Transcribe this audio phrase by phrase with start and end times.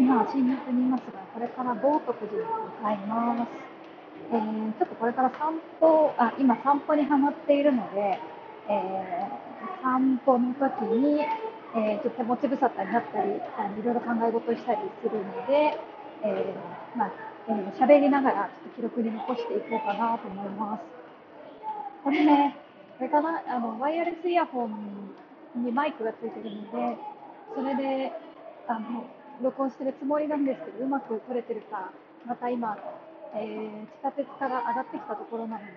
[0.00, 3.70] 今、新宿にいますが、これから豪徳寺に向かいます。
[4.32, 8.18] えー、ちょっとこれから散歩、あ、今散歩にはまっているので、
[8.66, 11.20] えー、散歩の時に、
[11.76, 15.76] えー、ちょっと手持ち無沙汰になったり、あのいろいろ考え事をしたりするので、
[16.24, 17.12] えー、まあ、
[17.48, 18.48] えー、喋りながら
[18.78, 20.82] ちょっと記録に残していこうかなと思います。
[22.04, 22.56] これね、
[22.96, 25.12] これかな、あの、ワイヤレスイヤホン
[25.56, 26.96] にマイクがついてるので、
[27.54, 28.12] それで、
[28.66, 29.04] あの、
[29.42, 31.90] 録音してるつもりなんですけど、うまく撮れてるか、
[32.26, 32.76] また今、
[33.34, 35.72] えー、地下鉄から上がってきたところなので、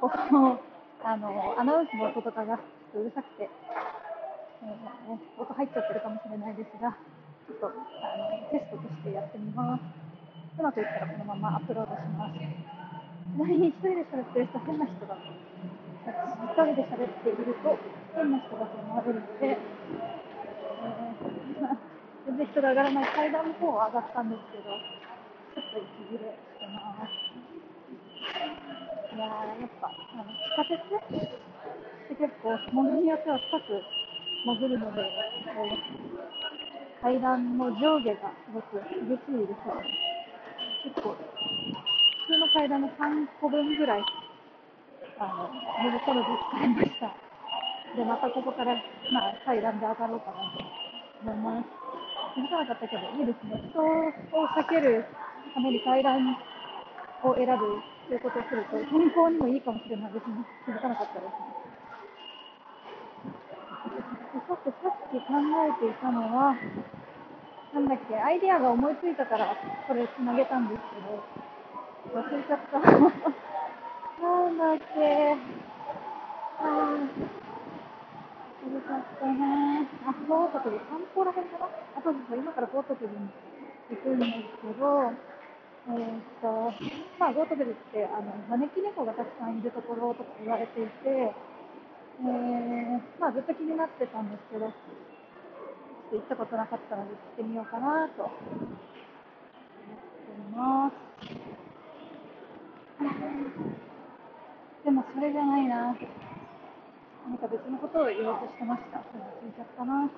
[0.00, 0.58] ここの
[1.04, 6.90] あのアナウンスの音とかがちょっとうるさくて、えー、音入っちゃってるかもしれないですが、
[7.46, 9.82] ちょっとあのテストとしてやってみます。
[10.58, 12.34] うまくいったらこのままアップロードします。
[12.34, 12.42] ち
[13.38, 15.22] なみに一人で喋ってる人変な人だと。
[15.22, 17.78] 一人で喋っていると
[18.18, 21.91] 変な人だと思われるので、えー
[22.24, 27.10] 全然人が上がらない階段の方は上がったんですけど、ちょっと息切れしてます。
[29.14, 31.18] いやー、やっぱ、あの地下鉄っ
[32.08, 33.82] て結構、ものによっては深く
[34.46, 39.90] 潜るので、こう階段の上下がすごく激しいですよね。
[40.86, 44.02] 結構、普通の階段の3個分ぐらい、
[45.18, 45.50] あの、
[45.84, 47.16] 乗る頃で使いました。
[47.96, 48.76] で、またここから、
[49.10, 51.81] まあ、階段で上がろうかなと思います。
[52.34, 53.60] 気づかなかったけど、いいですね。
[53.68, 53.84] 人を
[54.56, 55.04] 避ける
[55.54, 56.16] ために階段
[57.22, 60.40] を選ぶということをすると、健康にもいいかもしれないですね。
[60.64, 61.62] 気づかなかったですね。
[64.48, 66.56] さて、さっき考えていたのは、
[67.74, 69.54] なんだっけ、アイディアが思いついたから
[69.86, 72.80] これつなげたんですけど、忘れちゃった。
[72.80, 72.88] な
[74.48, 75.36] んだっけ。
[76.60, 76.96] あ
[78.62, 81.66] 古かったなあ、京都で散歩らへんかな
[82.02, 83.30] あ、そうそう、今から京都に
[83.90, 85.14] 行くんですけど、
[85.86, 86.74] えー、っと、
[87.18, 94.74] まあ、京都寺って、あの、招き猫がたくさんいるところとか言われていて、えー、まあ、ずっと気になってたんですけど、ちょっ
[96.10, 98.36] と行ったことなかったので行ってみようかなと思っ
[100.18, 100.94] ています。
[104.84, 105.96] でもそれじゃないな。
[107.24, 108.98] 何か別のことを言おうとしてました。
[108.98, 110.10] 忘れちゃったな。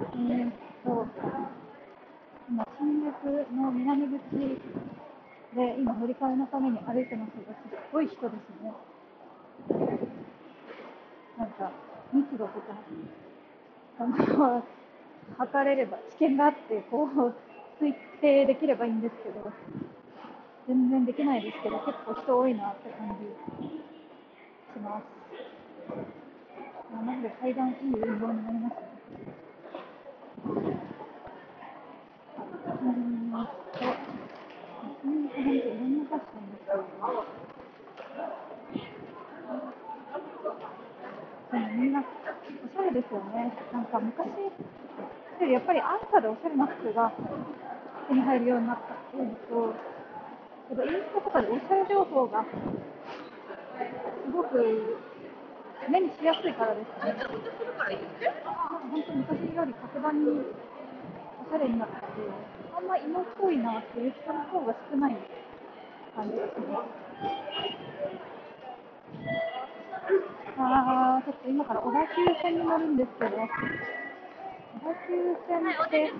[0.00, 0.52] えー、っ
[0.84, 1.06] と、
[2.48, 4.20] 今、新宿の南口
[5.54, 8.32] で、今、乗り換えのために歩いてますが、すっごい人です
[8.62, 8.72] ね。
[11.36, 11.72] なんか、
[12.12, 12.76] 密度とか、
[13.98, 14.62] あの、
[15.36, 17.34] 測れれば、知見があって、こう、
[17.84, 19.52] 推定できればいいんですけど、
[20.68, 25.04] 全然できないですけど、結構人多いなって感じします。
[26.92, 28.88] マジで階段いい運動になりますね。
[32.68, 33.80] うんと、
[35.04, 36.68] うん、いろんなファッションです、
[41.50, 43.56] でもみんなおしゃれですよね。
[43.72, 44.52] なんか昔よ
[45.46, 47.10] りやっぱり安価でおしゃれな服が
[48.08, 49.34] 手に入るようになったっていうの
[49.72, 49.74] と、
[50.68, 52.52] インスタとかでおしゃれ情報がす
[54.30, 54.98] ごく
[55.88, 57.16] 目にしやすいからですね。
[58.92, 60.44] 本当昔より格段に
[61.40, 61.94] おしゃれになって、
[62.76, 65.16] あんま芋っぽいなっていう人の方が少ない
[66.14, 66.88] 感じがします。
[70.58, 73.48] あー、ちょっと今から小田急線に乗るんですけど、小田
[75.08, 75.16] 急
[75.48, 76.12] 線って、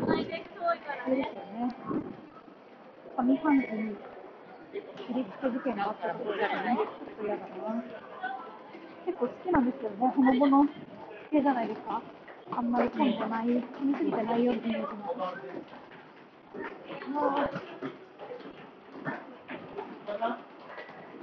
[1.05, 1.69] あれですよね。
[3.19, 3.97] 上半期に
[5.06, 6.87] 切りつけ事件があったところだね、ちょっ
[7.19, 7.83] と嫌だな。
[9.06, 10.66] 結構好きなんですけどね、ほのぼの
[11.31, 12.03] 系じゃないですか。
[12.50, 14.94] あんまり混んでない、混みすぎてないようなイメージ
[17.12, 17.38] の。
[17.38, 17.49] あ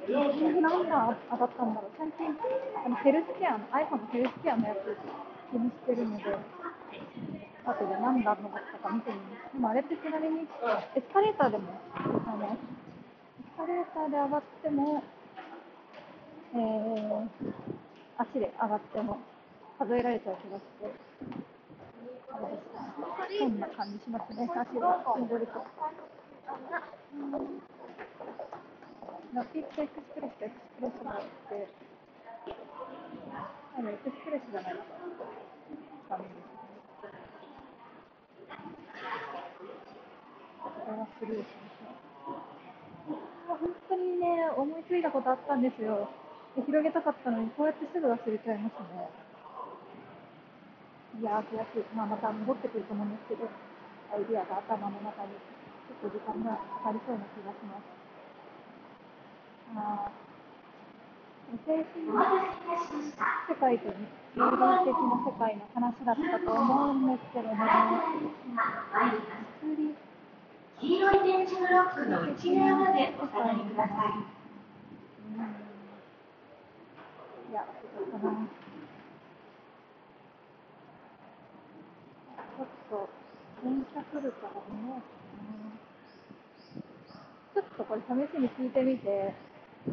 [0.06, 1.92] なんだ当たったんだろう。
[1.98, 2.38] 最近、
[2.86, 4.98] あのヘルスケアの、iPhone のヘルスケアのやつ
[5.52, 6.24] 気にしてるので、
[7.66, 9.54] 後で何段登ったか見てみます。
[9.54, 10.48] でもあれってちなみに
[10.96, 12.58] エスカレーターでもあの
[13.56, 15.02] スカレーターで上がっても、
[16.54, 17.30] えー、
[18.18, 19.18] 足で上がっても
[19.80, 20.92] 数えられちゃう気がして、
[23.40, 25.64] そんな感じしますね、足が踏んでると。
[29.34, 31.68] ラピッドエクスプレスとエクスプレスがあって、
[33.78, 34.80] あのエクスプレスじゃないか、
[36.10, 36.44] ダメですね。
[40.60, 41.46] これはスルーしましょう。
[41.46, 41.65] 本当
[44.06, 46.10] にね、思いついたことあったんですよ。
[46.56, 49.10] で広げたかったのに、こうやってすぐ忘れちゃいますね。
[51.20, 51.86] いやー、悔しい。
[51.96, 53.50] まあ、また戻ってくると思うんですけど、
[54.14, 55.34] アイディアが頭の中に
[55.90, 58.06] ちょっと時間がかかりそうな気がします。
[59.76, 60.12] あ
[61.66, 67.56] 精神世界と人類的な世界の話だったと思うんですけどね。
[69.62, 69.96] 薬
[70.82, 74.36] 黄色い電池ブロックの内側までお下がりください。
[77.50, 78.32] いや、ちょっとかな。
[82.36, 83.10] ちょっと、
[83.64, 85.08] 電車来るから見ようか
[85.40, 85.72] な。
[87.56, 89.34] ちょっとこれ試しに聞いてみて、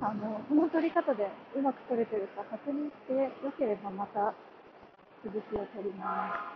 [0.00, 4.34] あの、この撮り方でうまく撮れてるか確認して、よければまた
[5.22, 6.52] 続きを撮ります。